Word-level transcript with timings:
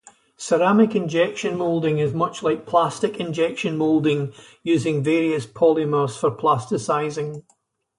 Ceramic 0.35 0.95
injection 0.95 1.55
moulding 1.59 1.99
is 1.99 2.11
much 2.11 2.41
like 2.41 2.65
plastic 2.65 3.19
injection 3.19 3.77
moulding 3.77 4.33
using 4.63 5.03
various 5.03 5.45
polymers 5.45 6.17
for 6.17 6.31
plasticizing. 6.31 7.43